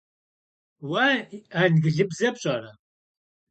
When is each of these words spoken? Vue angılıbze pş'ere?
Vue 0.89 1.07
angılıbze 1.61 2.29
pş'ere? 2.35 2.71